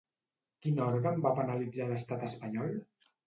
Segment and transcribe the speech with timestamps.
[0.63, 2.73] Quin òrgan va penalitzar a l'estat espanyol?